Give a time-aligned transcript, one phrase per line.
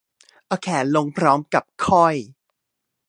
[0.47, 2.15] เอาแขนลงพร้อมกับค่อย